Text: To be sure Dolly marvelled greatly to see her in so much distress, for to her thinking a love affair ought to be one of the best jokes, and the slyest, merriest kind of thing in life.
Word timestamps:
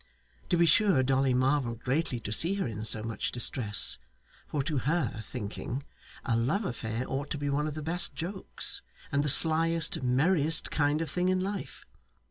To 0.49 0.57
be 0.57 0.65
sure 0.65 1.03
Dolly 1.03 1.35
marvelled 1.35 1.81
greatly 1.81 2.19
to 2.21 2.31
see 2.31 2.55
her 2.55 2.65
in 2.65 2.83
so 2.85 3.03
much 3.03 3.31
distress, 3.31 3.99
for 4.47 4.63
to 4.63 4.79
her 4.79 5.19
thinking 5.21 5.83
a 6.25 6.35
love 6.35 6.65
affair 6.65 7.05
ought 7.07 7.29
to 7.29 7.37
be 7.37 7.51
one 7.51 7.67
of 7.67 7.75
the 7.75 7.83
best 7.83 8.15
jokes, 8.15 8.81
and 9.11 9.21
the 9.23 9.29
slyest, 9.29 10.01
merriest 10.01 10.71
kind 10.71 11.01
of 11.03 11.11
thing 11.11 11.29
in 11.29 11.39
life. 11.39 11.85